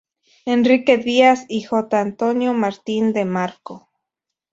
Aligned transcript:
Enrique 0.47 0.97
Díaz 0.97 1.45
y 1.47 1.61
J. 1.61 2.01
Antonio 2.01 2.53
Martín 2.55 3.13
de 3.13 3.23
Marco. 3.23 3.91